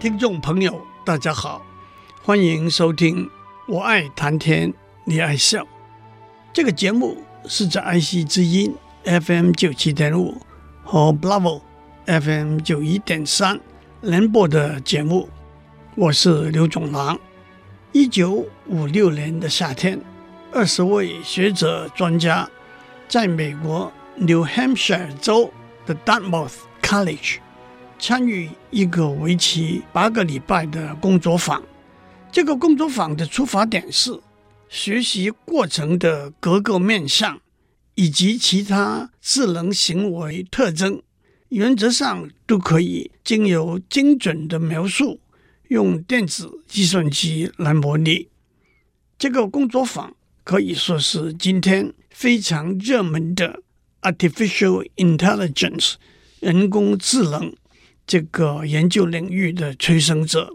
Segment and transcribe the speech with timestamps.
[0.00, 1.60] 听众朋友，大家好，
[2.22, 3.26] 欢迎收听
[3.66, 5.62] 《我爱谈天，你爱笑》
[6.52, 7.16] 这个节目
[7.48, 8.72] 是在爱惜之音
[9.02, 10.40] FM 九七点五
[10.84, 11.62] 和 Bravo
[12.06, 13.58] FM 九一点三
[14.00, 15.28] 联播的节目。
[15.96, 17.18] 我是刘总郎。
[17.90, 20.00] 一九五六年的夏天，
[20.52, 22.48] 二十位学者专家
[23.08, 25.52] 在美国 New Hampshire 州
[25.84, 27.38] 的 Dartmouth College。
[27.98, 31.62] 参与一个为期八个礼拜的工作坊。
[32.30, 34.20] 这个工作坊的出发点是
[34.68, 37.40] 学习过程的各个面向
[37.94, 41.02] 以及其他智能行为特征，
[41.48, 45.20] 原则上都可以经由精准的描述，
[45.68, 48.28] 用电子计算机来模拟。
[49.18, 53.62] 这个工作坊可以说是今天非常热门的
[54.02, 55.94] Artificial Intelligence
[56.38, 57.52] 人工智能。
[58.08, 60.54] 这个研究领域的催生者，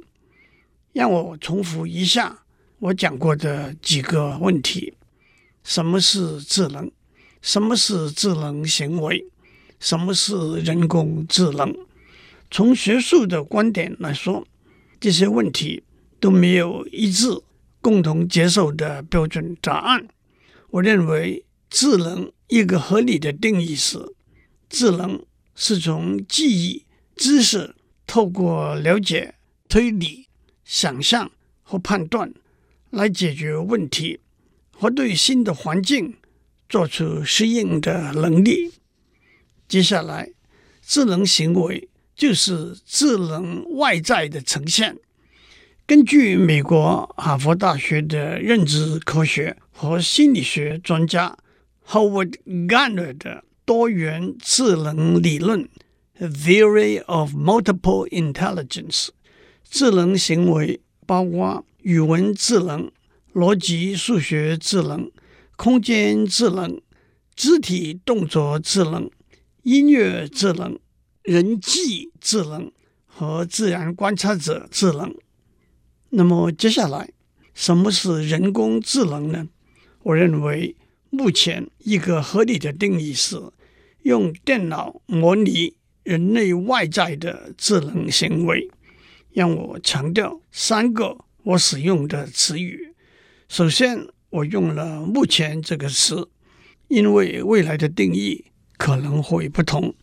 [0.92, 2.40] 让我重复一下
[2.80, 4.96] 我讲过的几个问题：
[5.64, 6.92] 什么是智能？
[7.44, 9.24] 什么是智能行为？
[9.80, 11.72] 什么是人工智能？
[12.50, 14.48] 从学术的观点来说，
[15.00, 15.84] 这些问题
[16.20, 17.28] 都没有一致
[17.82, 20.08] 共同接受的标准答案。
[20.72, 24.16] 我认为，智能一个合理的定义是：
[24.68, 25.24] 智能
[25.54, 26.86] 是从记忆。
[27.16, 27.76] 知识
[28.08, 29.36] 透过了解、
[29.70, 30.28] 推理、
[30.66, 32.34] 想象和判断
[32.90, 34.20] 来解决问题，
[34.72, 36.16] 和对新的环境
[36.68, 38.72] 做出适应的能力。
[39.68, 40.32] 接下来，
[40.82, 44.98] 智能行为就是智能外在的呈现。
[45.86, 51.38] 根据美国哈佛大学的认知科学和心理学专家
[51.88, 55.68] Howard Gardner 的多元智能理论。
[56.20, 59.08] Theory of multiple intelligence，
[59.68, 62.92] 智能行为包括语文智能、
[63.34, 65.12] 逻辑数学智能、
[65.56, 66.80] 空间智能、
[67.36, 69.10] 肢体动作智能、
[69.64, 70.78] 音乐智能、
[71.24, 72.72] 人际智能
[73.08, 75.16] 和自然观察者智能。
[76.12, 77.10] 那么接下来，
[77.56, 79.48] 什么是人工智能呢？
[80.04, 80.76] 我认为
[81.10, 83.52] 目前一个合理的定义是
[84.04, 85.74] 用电脑模拟。
[86.04, 88.70] 人类外在的智能行为，
[89.32, 92.94] 让我强调三个我使用的词语。
[93.48, 96.30] 首先，我用了“目前”这个词，
[96.88, 98.46] 因为未来的定义
[98.78, 99.96] 可能会不同。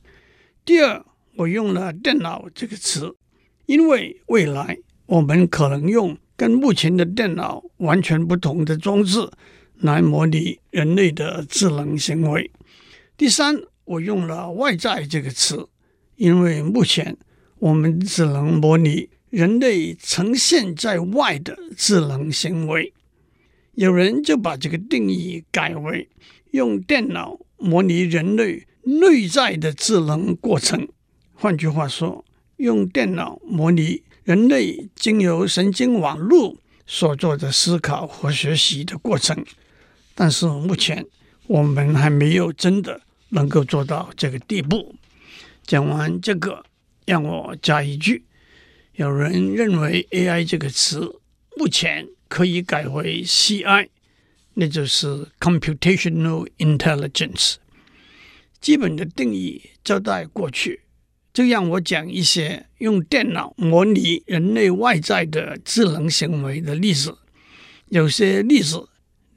[0.65, 1.05] 第二，
[1.37, 3.17] 我用了“电脑”这个词，
[3.67, 9.31] 因为未来我们可能用跟目前的电脑完全不同的装置
[9.75, 12.51] 来模拟人类的智能行为。
[13.17, 15.69] 第三，我用了“外在”这个词。
[16.21, 17.17] 因为目前
[17.61, 22.93] 我们只能模拟人类呈现在外的智能行为，
[23.73, 26.11] 有人就把这个定义改为
[26.51, 30.87] 用电脑模拟人类内在的智能过程。
[31.33, 32.23] 换句话说，
[32.59, 39.43] 用电脑模拟人类经由神经网络所做的思考和学习的过程。
[40.15, 41.07] 但是目前
[41.47, 44.95] 我们还没有真的能够做到这个地步。
[45.71, 46.65] 讲完这个，
[47.07, 48.25] 让我加一句：
[48.95, 51.21] 有人认为 AI 这个词
[51.57, 53.87] 目前可以改为 CI，
[54.55, 57.55] 那就是 Computational Intelligence。
[58.61, 60.81] 基本的定义交代过去，
[61.33, 67.17] 就让我讲一些用电脑模拟人类外在的智能行为的例子。
[67.91, 68.89] 有些例子，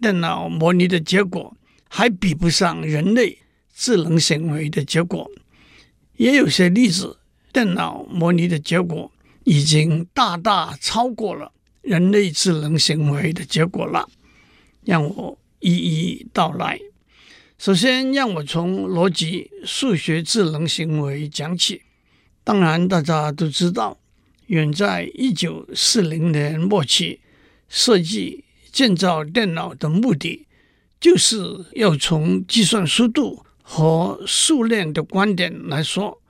[0.01, 1.55] 电脑模拟的结果
[1.87, 3.37] 还比不上人类
[3.71, 5.29] 智能行为的结果。
[6.17, 7.17] 也有些例子，
[7.51, 9.11] 电脑模拟的结果
[9.43, 11.51] 已经大大超过了
[11.81, 14.09] 人类智能行为的结果了。
[14.85, 16.79] 让我一一道来。
[17.57, 21.81] 首先，让我从逻辑数学智能行为讲起。
[22.43, 23.97] 当然，大家都知道，
[24.47, 27.21] 远在一九四零年末期，
[27.69, 30.45] 设计建造电脑的目的，
[30.99, 31.37] 就是
[31.75, 36.21] 要从计算速度和数量的观点来说，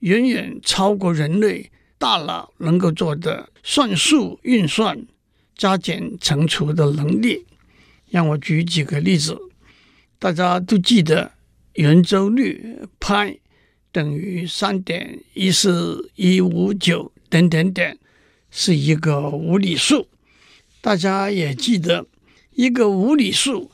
[0.00, 5.06] 远远超过人类大脑能够做的算术运算、
[5.56, 7.46] 加减乘除的能力。
[8.08, 9.38] 让我举几个例子，
[10.18, 11.32] 大家都记得
[11.74, 13.38] 圆周率派
[13.92, 17.98] 等于三点一四一五九等等等，
[18.50, 20.08] 是一个无理数。
[20.80, 22.06] 大家也记得，
[22.52, 23.70] 一个无理数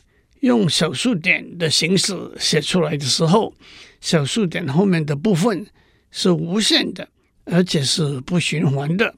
[0.46, 3.52] 用小数点的形式写出来的时候，
[4.00, 5.66] 小数点后面的部分
[6.10, 7.08] 是无限的，
[7.44, 9.14] 而且是不循环的。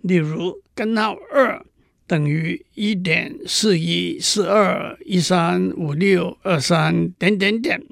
[0.00, 1.64] 例如根号二。
[2.04, 7.82] 等于一点四一四二一三五六二三点点点，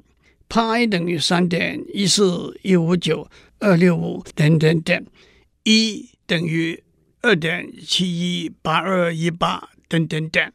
[0.47, 5.03] 派等于三点一四一五九二六五点点点，
[5.63, 6.83] 一等于
[7.21, 10.53] 二点七一八二一八点点点。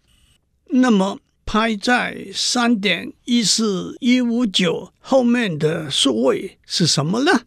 [0.70, 7.46] 那么拍在三点一四一五九后面的数位是什么呢？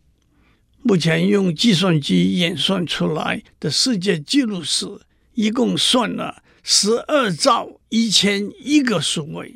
[0.82, 4.88] 目前用计算机演算出来的世界纪录是。
[5.36, 9.56] 一共算了十二兆一千一个数位，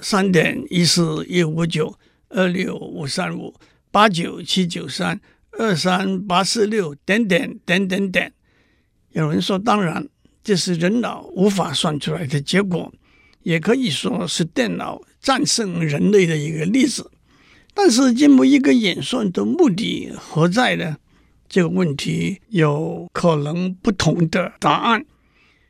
[0.00, 1.98] 三点一四一五九
[2.28, 3.54] 二六五三五
[3.90, 5.18] 八九七九三
[5.52, 8.34] 二三八四六点点点点点。
[9.12, 10.06] 有人说，当然
[10.42, 12.92] 这是人脑无法算出来的结果，
[13.44, 17.10] 也可以说是电脑战胜人类的一个例子。
[17.72, 20.96] 但是，这么一个演算的目的何在呢？
[21.48, 25.04] 这个问题有可能不同的答案。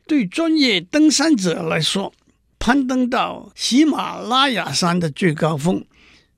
[0.07, 2.13] 对专业登山者来说，
[2.59, 5.83] 攀登到喜马拉雅山的最高峰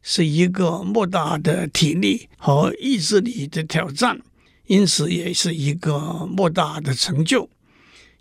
[0.01, 4.19] 是一个莫大的体力和意志力的挑战，
[4.67, 7.49] 因此也是一个莫大的成就。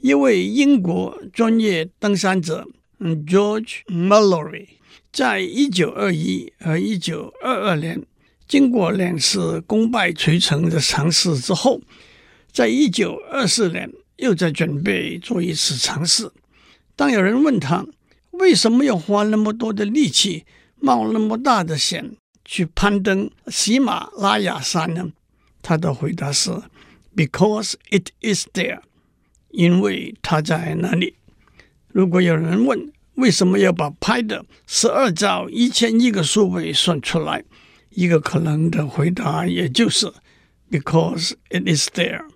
[0.01, 2.69] 一位英国专业登山者
[3.01, 4.69] ，George Mallory，
[5.13, 8.03] 在一九二一和一九二二年
[8.47, 11.81] 经过两次功败垂成的尝试之后，
[12.53, 13.91] 在一九二四年。
[14.19, 16.33] 又在准备做一次尝试。
[16.97, 17.87] 当有人问他
[18.31, 20.47] 为什么要花那么多的力气、
[20.81, 25.13] 冒那么大的险去攀登喜马拉雅山呢？
[25.61, 26.51] 他的回答是
[27.15, 28.81] ：Because it is there，
[29.51, 31.17] 因为它在那里。
[31.97, 37.43] 如果有人问为什么要把拍的十二兆一千亿个数位算出来，
[37.89, 40.13] 一个可能的回答也就是
[40.71, 42.27] Because it is there。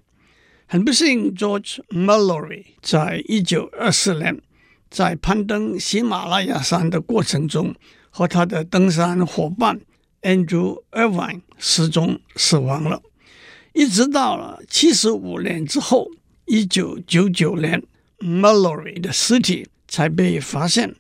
[0.67, 4.41] 很不幸，George Mallory 在一九二四年
[4.89, 7.75] 在攀登喜马拉雅山的过程中，
[8.09, 9.83] 和他的登山伙伴
[10.23, 13.03] Andrew Irvine 失踪死亡了。
[13.75, 16.09] 一直到了七十五年之后，
[16.47, 17.83] 一九九九年
[18.21, 20.95] ，Mallory 的尸体才被发现。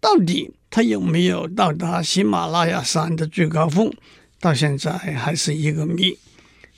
[0.00, 3.92] 到底他有没有到达喜马拉雅山的最高峰，
[4.38, 6.18] 到现在还是一个谜。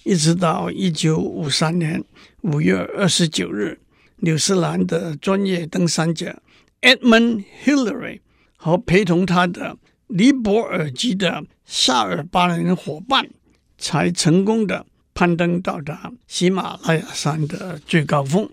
[0.04, 2.02] 一直到一九五三年
[2.40, 3.78] 五月二十九日，
[4.16, 6.40] 纽西兰的专业登山者
[6.80, 8.20] Edmund Hillary
[8.56, 9.76] 和陪同他的
[10.06, 13.28] 尼泊尔籍的萨尔巴人伙伴，
[13.76, 18.48] 才成功的攀登到达喜马拉雅山的最高峰。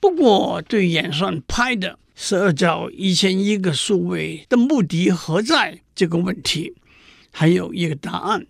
[0.00, 6.74] 不过，对演算派的十二兆一千亿个数位的目的何在这个问题，
[7.32, 8.46] 还有一个答案。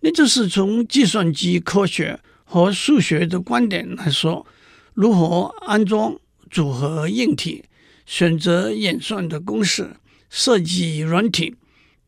[0.00, 4.46] 那就是从计算机科学和数学的观点来说，
[4.92, 6.16] 如何安装
[6.50, 7.64] 组合硬体、
[8.06, 9.96] 选择演算的公式、
[10.30, 11.54] 设计软体，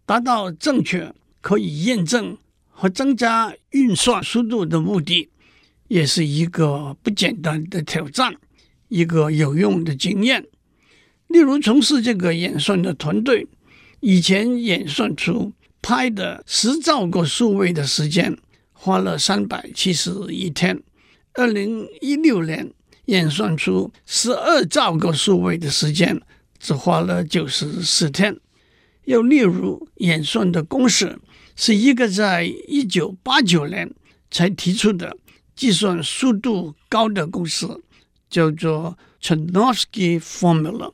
[0.05, 2.37] 达到正确、可以验证
[2.69, 5.31] 和增加运算速度的目的，
[5.89, 8.37] 也是一个不简单的挑战，
[8.89, 10.45] 一个有用的经验。
[11.29, 13.47] 例如，从事这个演算的团队
[14.01, 15.53] 以前演算出。
[15.83, 18.37] 拍的十兆个数位的时间
[18.73, 20.83] 花了三百七十一天，
[21.35, 22.73] 二零一六年
[23.05, 26.21] 演算出十二兆个数位的时间
[26.59, 28.37] 只花了九十四天。
[29.05, 31.21] 又例如，演算的公式
[31.55, 33.89] 是一个在一九八九年
[34.29, 35.17] 才提出的
[35.55, 37.65] 计算速度高的公式，
[38.37, 40.93] 叫做 Chernovsky Formula。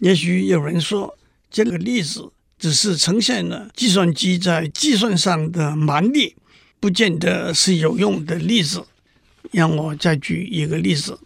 [0.00, 1.16] 也许有人说
[1.50, 2.30] 这个例子。
[2.56, 6.34] 只是呈现了计算机在计算上的蛮力，
[6.80, 8.86] 不见得是有用的例子。
[9.50, 11.18] 让我再举一个例子，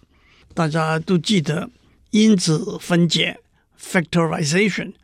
[0.54, 1.70] 大家都记得
[2.10, 3.38] 因子分解
[3.80, 4.94] （factorization）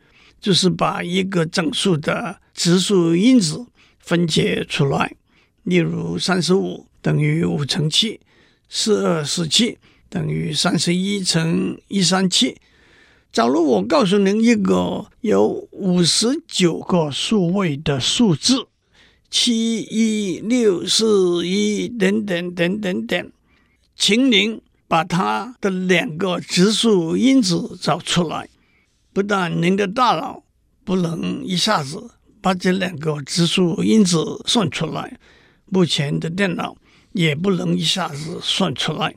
[0.41, 3.65] 就是把一个整数的质数因子
[3.99, 5.15] 分解出来。
[5.63, 8.19] 例如，三十五等于五乘七，
[8.67, 9.77] 四二四七
[10.15, 12.55] 等于三十一乘一三七。
[13.33, 18.65] 假如我告诉您一个有五十九个数位的数字，
[19.29, 23.29] 七一六四一等等等等等，
[23.97, 28.47] 请您把它的两个质数因子找出来。
[29.11, 30.45] 不但您的大脑
[30.85, 35.19] 不能一下子把这两个质数因子算出来，
[35.65, 36.77] 目前的电脑
[37.11, 39.13] 也不能一下子算出来。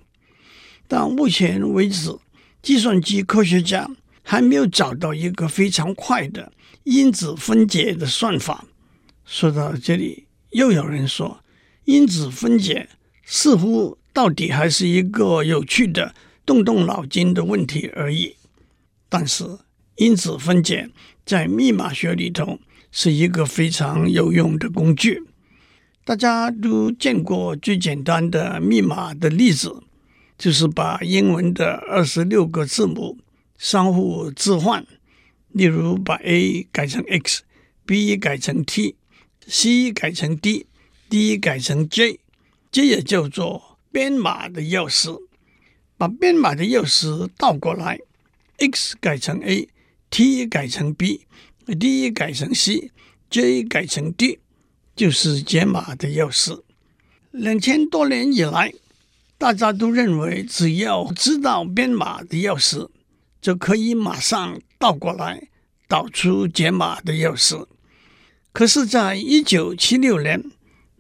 [0.89, 2.17] 到目前为止，
[2.63, 3.89] 计算机科学家
[4.23, 6.51] 还没有找到一个非常快的
[6.85, 8.65] 因子分解的算法。
[9.27, 11.45] 说到这里，又有人说，
[11.85, 12.89] 因子分解
[13.23, 16.15] 似乎到底还是一个有趣的
[16.47, 18.37] 动动脑筋的问题而已。
[19.11, 19.45] 但是，
[19.97, 20.89] 因子分解
[21.27, 22.59] 在密码学里头
[22.91, 25.23] 是一个非常有用的工具。
[26.05, 29.83] 大家都见过最简单的密码的例子，
[30.39, 33.19] 就是把英文的二十六个字母
[33.59, 34.87] 相互置换，
[35.49, 42.21] 例如把 A 改成 X，B 改成 T，C 改成 D，D 改成 J，
[42.71, 45.21] 这也叫做编码的钥匙。
[45.97, 47.99] 把编码的钥匙倒过来
[48.59, 49.69] ，X 改成 A。
[50.11, 54.39] T 改成 B，D 改成 C，J 改成 D，
[54.97, 56.63] 就是解码的钥匙。
[57.31, 58.73] 两千多年以来，
[59.39, 62.89] 大家都认为只要知道编码的钥匙，
[63.41, 65.49] 就可以马上倒过来
[65.87, 67.65] 导出解码的钥匙。
[68.53, 70.43] 可是，在一九七六年，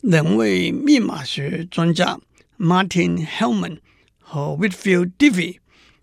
[0.02, 2.21] 两位密码学专家
[2.57, 3.80] Martin Hellman
[4.21, 5.57] 和 Whitfield Diffie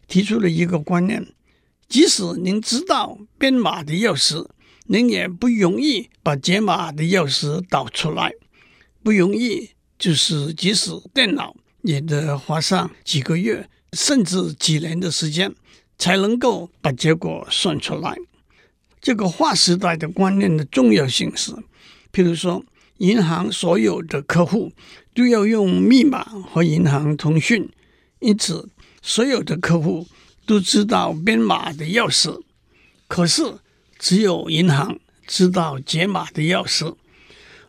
[0.09, 1.25] 提出了一个观念。
[1.87, 4.45] 即使您知道编码的钥匙，
[4.87, 8.33] 您也不容易把解码的钥匙导出来。
[9.01, 15.53] 不容易，就是即使电脑也得花上几个月，甚至几年的时间，
[15.97, 18.17] 才能够把结果算出来。
[19.01, 21.51] 这个划时代的观念的重要性是，
[22.11, 22.63] 譬如说，
[22.97, 24.71] 银行所有的客户
[25.13, 27.69] 都要用密码和银行通讯，
[28.19, 28.69] 因此
[29.01, 30.07] 所有的客户。
[30.47, 32.39] 都知道编码的钥匙，
[33.07, 33.41] 可是
[33.97, 36.95] 只有银行知道解码的钥匙。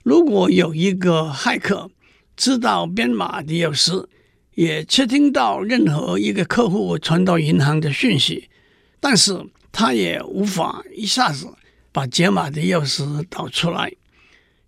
[0.03, 1.91] 如果有一个骇客
[2.37, 4.07] 知道编码的钥匙，
[4.55, 8.49] 也窃听到任何一个客户传到银行的讯息，
[9.00, 11.49] 但是他也无法一下子
[11.93, 13.93] 把解码的钥匙导出来。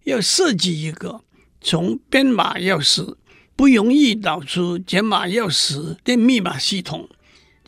[0.04, 1.20] 要设计一个
[1.60, 3.14] 从编码钥匙
[3.54, 7.08] 不容易导出解码钥匙的密码系统。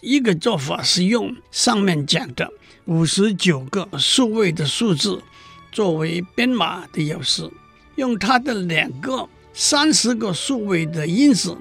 [0.01, 2.51] 一个做法是用上面讲的
[2.87, 5.23] 五十九个数位的数字
[5.71, 7.51] 作为编码的钥匙，
[7.97, 11.57] 用它的两个三十个数位的因子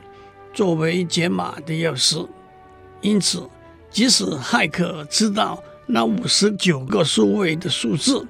[0.53, 2.27] 作为解码的钥匙。
[3.01, 3.48] 因此，
[3.89, 8.25] 即使骇客知道那五十九个数位的数字，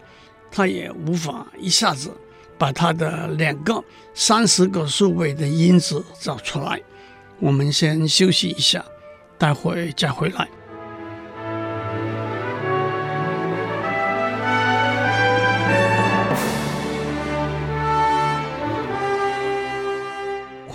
[0.52, 2.12] 他也无法一下子
[2.58, 6.82] 把它的两个三十个数位的因子找出来。
[7.40, 8.86] 我们先休息一下。
[9.40, 10.46] 待会再回来。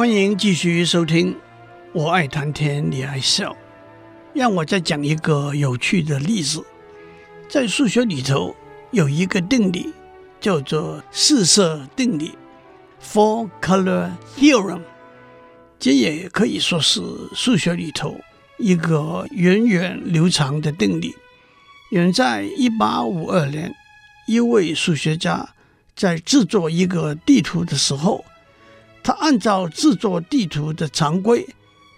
[0.05, 1.35] 欢迎继续收听，
[1.95, 3.57] 我爱谈天，你爱笑。
[4.35, 6.63] 让我再讲一个有趣的例子。
[7.49, 8.55] 在数学里头
[8.91, 9.95] 有一个定理，
[10.43, 12.37] 叫做四色定理
[13.03, 14.83] （Four Color Theorem）。
[15.79, 17.01] 这也可以说是
[17.35, 18.21] 数学里头。
[18.59, 21.15] 一个源远流长的定理，
[21.93, 23.75] 远在一八五二年，
[24.27, 25.55] 一位数学家
[25.97, 28.23] 在制作一个地图的时候，
[29.05, 31.47] 他按照制作地图的常规，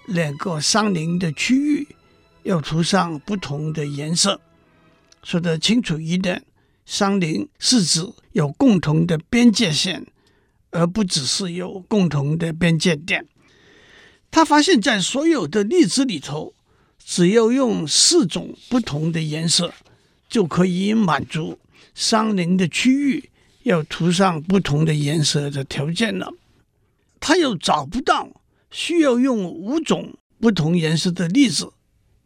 [0.06, 1.86] 两个相邻的区域
[2.42, 4.40] 要涂上不同的颜色。
[5.22, 6.44] 说得清楚一点，
[6.84, 10.04] 相邻是指有共同的边界线，
[10.70, 13.24] 而不只是有共同的边界点。
[14.32, 16.54] 他发现，在所有的例子里头，
[16.98, 19.72] 只要用四种不同的颜色，
[20.28, 21.56] 就可以满足
[21.94, 23.30] 相邻的区域
[23.62, 26.32] 要涂上不同的颜色的条件了。
[27.20, 31.72] 他又找不到需要用五种不同颜色的例子，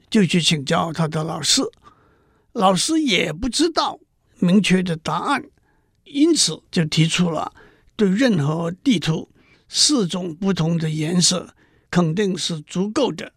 [0.09, 1.63] 就去请教他的老师，
[2.53, 4.01] 老师也不知道
[4.39, 5.45] 明确的答案，
[6.05, 7.53] 因此就提出了
[7.97, 9.29] 对任何地图
[9.69, 11.55] 四种不同的颜色。
[11.93, 13.33] 肯定是足够的。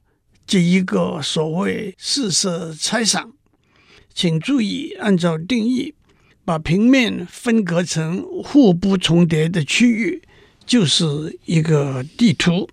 [0.45, 3.33] 这一个所谓四色猜想，
[4.13, 5.95] 请注意按照定义，
[6.45, 10.21] 把平面分割成互不重叠的区域，
[10.65, 12.69] 就是一个地图。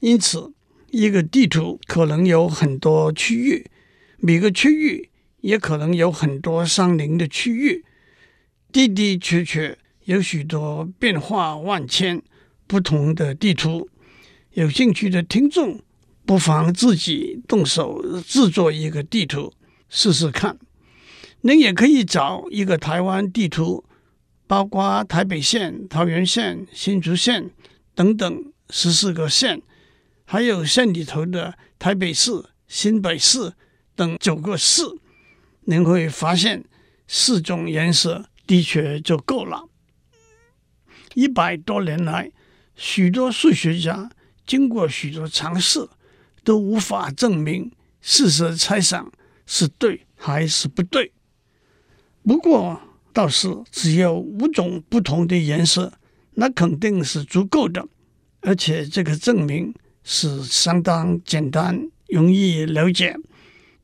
[0.00, 0.52] 因此，
[0.90, 3.66] 一个地图可能有很多区域，
[4.18, 5.10] 每个区域
[5.40, 7.84] 也可能有很多相邻的区域。
[8.72, 12.22] 的的确确有许多变化万千、
[12.66, 13.88] 不同的地图。
[14.52, 15.80] 有兴趣的听众，
[16.24, 19.52] 不妨自己动手制作一个地图
[19.88, 20.58] 试试看。
[21.42, 23.84] 您也可以找一个台湾地图，
[24.50, 27.52] 包括台北县、桃园县、新竹县
[27.94, 29.62] 等等十四个县，
[30.24, 33.52] 还有县里头的台北市、新北市
[33.94, 34.82] 等九个市，
[35.66, 36.64] 您会发现
[37.06, 39.68] 四种颜色的确就够了。
[41.14, 42.32] 一百多年来，
[42.74, 44.10] 许多数学家
[44.44, 45.88] 经过许多尝试，
[46.42, 49.12] 都无法证明事实猜想
[49.46, 51.12] 是对还是不对。
[52.24, 52.80] 不过，
[53.12, 55.92] 倒是只有五种不同的颜色，
[56.34, 57.86] 那肯定是足够的。
[58.40, 63.16] 而且，这个证明是相当简单、容易了解。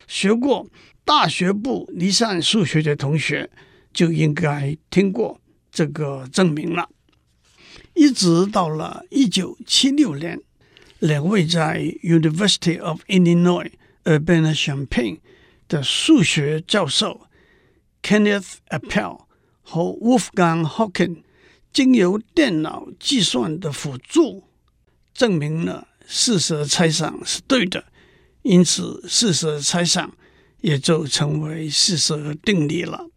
[0.06, 0.66] 学过
[1.04, 3.50] 大学部离散数学的同学
[3.92, 5.40] 就应该听过
[5.70, 6.88] 这个证明了。
[7.94, 10.40] 一直到了一九七六年，
[11.00, 13.70] 两位在 University of Illinois
[14.04, 15.18] Urbana-Champaign
[15.68, 17.25] 的数学教授。
[18.06, 19.26] Kenneth Appel
[19.62, 21.24] 和 Wolfgang Haken
[21.72, 24.44] 经由电脑计算的辅助，
[25.12, 27.86] 证明了四色猜想是对的，
[28.42, 30.16] 因此四色猜想
[30.60, 33.08] 也就成为四色定理了。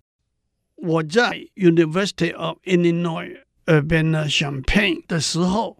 [0.77, 5.77] 我在 University of Illinois Urbana-Champaign 的时候，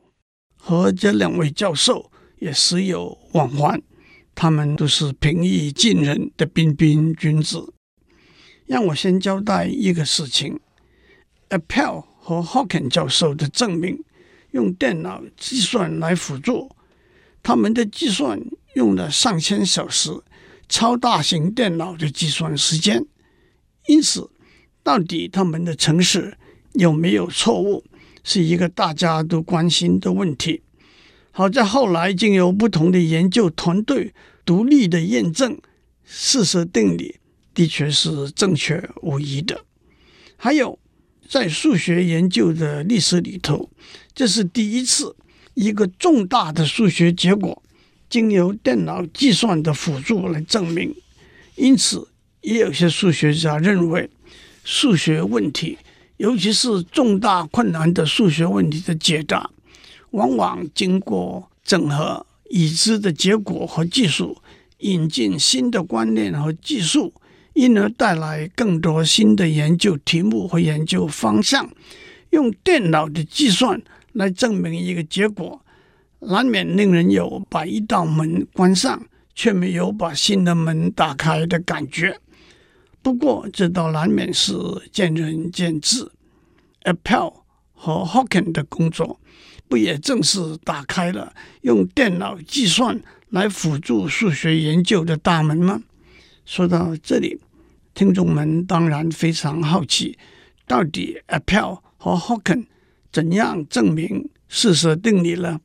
[0.55, 3.81] 和这两位教授也时有往还，
[4.35, 7.73] 他们都是平易近人的彬彬君子。
[8.69, 10.59] 让我先交代一个事情
[11.49, 14.03] ：Appel 和 Hawken 教授的证明
[14.51, 16.69] 用电脑计算来辅助，
[17.41, 18.39] 他们的计算
[18.75, 20.11] 用了上千小时
[20.67, 23.03] 超大型电脑的计算时间，
[23.88, 24.29] 因此
[24.83, 26.38] 到底他们的程式
[26.73, 27.83] 有没有错误，
[28.23, 30.61] 是一个大家都关心的问题。
[31.32, 34.13] 好在后来经由不同的研究团队
[34.45, 35.60] 独立的验证，
[36.05, 37.18] 四色定理。
[37.60, 39.65] 的确是正确无疑的。
[40.38, 40.80] 还有，
[41.28, 43.69] 在数学研究的历史里头，
[44.15, 45.13] 这是第一次
[45.56, 47.62] 一个重大的数学结果
[48.10, 50.95] 经由电脑计算的辅助来证明。
[51.58, 52.08] 因此，
[52.39, 54.10] 也有些数学家认为，
[54.63, 55.78] 数学问题，
[56.15, 59.50] 尤其是重大困难的数学问题的解答，
[60.12, 64.38] 往往经过整合已知的结果和技术，
[64.78, 67.13] 引进新的观念和技术。
[67.60, 71.69] 因而带来更多新的研究题目和研究方向。
[72.30, 73.82] 用电脑的计算
[74.13, 75.62] 来证明一个结果，
[76.19, 82.17] 难免令人有把一道门关上，却没有把新的门打开的感觉。
[83.02, 84.54] 不过，这倒难免是
[84.89, 86.10] 见仁见智。
[86.84, 87.34] Appel
[87.74, 89.19] 和 Hawken 的工作，
[89.67, 95.84] 不也正是打开了用电脑计算来辅助数学研究的大门吗？
[96.45, 97.38] 说到这里。
[97.99, 100.17] 听众们当然非常好奇，
[100.65, 102.67] 到底 Appel 和 Hawken
[103.12, 105.59] 怎样证明四色定理呢？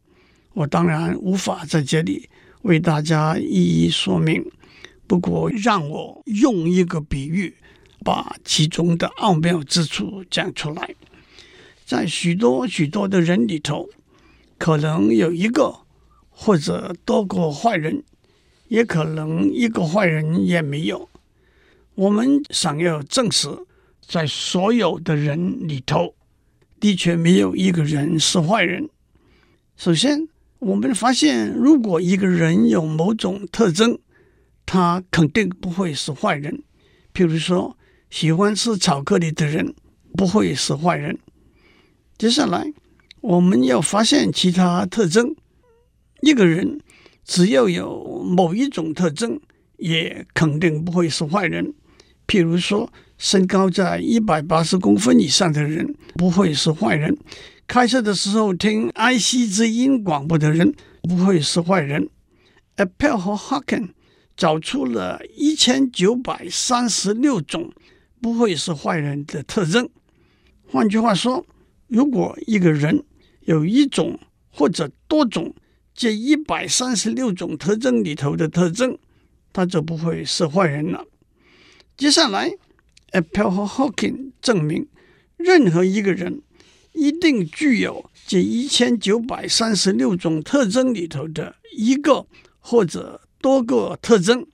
[0.55, 2.29] 我当然无法在这里
[2.63, 4.45] 为大家一一说明。
[5.07, 7.55] 不过，让我用一个比喻，
[8.01, 10.93] 把其中的奥妙之处讲出来。
[11.87, 13.89] 在许多许多的人里头，
[14.59, 15.73] 可能有一个
[16.31, 18.03] 或者多个坏人，
[18.67, 21.09] 也可能一个坏人也没有。
[21.97, 23.49] 我们想要证实，
[24.05, 26.15] 在所有的人里头，
[26.81, 28.89] 的确没有一个人是坏人。
[29.77, 30.29] 首先，
[30.59, 33.99] 我们发现，如果一个人有某种特征，
[34.67, 36.65] 他肯定不会是坏人。
[37.13, 37.77] 譬如说，
[38.11, 39.73] 喜欢吃巧克力的人
[40.15, 41.19] 不会是坏人。
[42.19, 42.73] 接下来，
[43.21, 45.37] 我们要发现其他特征。
[46.23, 46.81] 一个人
[47.25, 49.41] 只要有某一种特征，
[49.77, 51.73] 也肯定不会是坏人。
[52.27, 57.15] 譬如说，身高在一百八十公分以上的人不会是坏人；
[57.67, 62.09] 开车的时候听 IC 之音广播的人不会是坏人。
[62.77, 63.91] Appel 和 Hawken
[64.37, 67.73] 找出了一千九百三十六种
[68.21, 69.89] 不会是坏人的特征。
[70.67, 71.47] 换句话说，
[71.87, 73.05] 如果一个人
[73.43, 74.19] 有一种
[74.51, 75.55] 或者多种
[75.95, 78.99] 这一百三十六种特征里头的特征，
[79.53, 81.05] 他就不会是坏人了。
[81.97, 82.53] 接下来
[83.13, 84.89] ，Appel 和 Hawken 证明，
[85.37, 86.43] 任何一个人
[86.93, 92.27] 一定具有这一千九百三十六种特征里头的一个
[92.59, 94.45] 或者多个特征，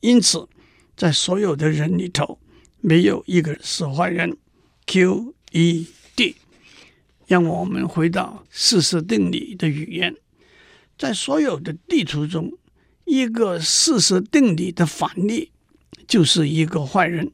[0.00, 0.48] 因此，
[0.96, 2.40] 在所有的人里头，
[2.80, 4.36] 没有一个是坏人。
[4.86, 6.34] Q E D。
[7.28, 10.16] 让我们回到四色定理的语言，
[10.98, 12.52] 在所有的地图中，
[13.04, 15.52] 一个四色定理的反例
[16.10, 17.30] 就是一个坏人。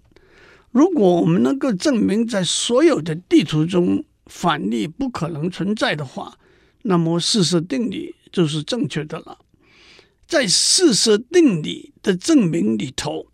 [0.70, 6.38] 如果我们能够证明在所有的地图中反例不可能存在的话，
[6.82, 9.38] 那么四色定理就是正确的了。
[10.26, 13.28] 在四色定理的证明里头，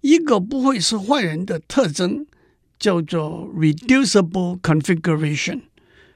[0.00, 2.26] 一个不会是坏人的特征
[2.76, 5.60] 叫做 reducible configuration。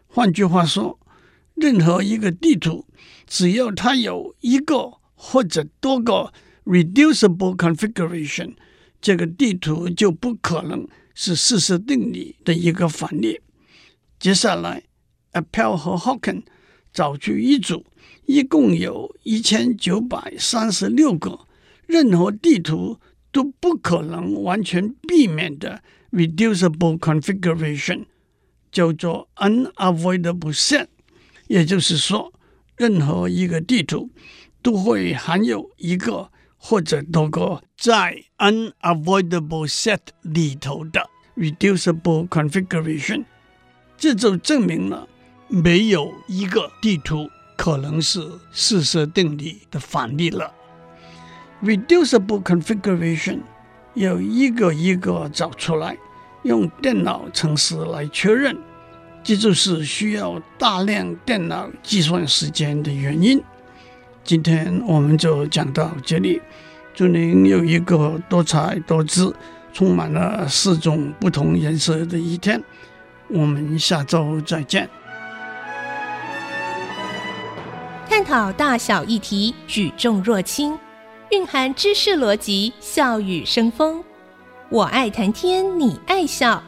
[0.08, 0.98] 换句话说，
[1.54, 2.86] 任何一个地图，
[3.28, 6.32] 只要它有一个或者多个
[6.66, 8.54] reducible configuration，
[9.00, 13.40] 这个地图就不可能是事实定理的一个反例。
[14.18, 14.82] 接下来
[15.32, 16.42] ，Appel 和 Hawken
[16.92, 17.86] 找出一组，
[18.26, 21.46] 一共有一千九百三十六个
[21.86, 22.98] 任何地图
[23.30, 28.04] 都不可能完全避免的 reducible configuration。
[28.72, 30.88] 叫做 unavoidable set，
[31.46, 32.30] 也就是说，
[32.76, 34.10] 任何一个地图
[34.60, 36.30] 都会含有一个
[36.68, 43.24] 或者多个在 unavoidable set 里头的 reducible configuration。
[43.96, 45.06] 这就证明了
[45.46, 50.52] 没有一个地图可能是四色定理的反例了。
[51.62, 53.38] reducible configuration
[53.94, 55.96] 要一个一个找出来。
[56.42, 58.56] 用电脑程式来确认，
[59.24, 63.40] 这就是需要大量电脑计算时间的原因。
[64.26, 66.42] 今天我们就讲到这里，
[66.92, 69.32] 祝您有一个多彩多姿、
[69.72, 72.60] 充满了四种不同颜色的一天。
[73.28, 74.90] 我们下周再见。
[78.10, 80.76] 探讨大小议题，举重若轻，
[81.30, 84.02] 蕴含知识逻辑，笑语生风。
[84.70, 86.60] 我爱谈天，你爱笑。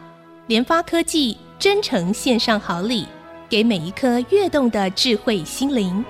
[0.47, 3.05] 联发科技真诚献上好礼，
[3.49, 6.05] 给每一颗跃动的智慧心灵。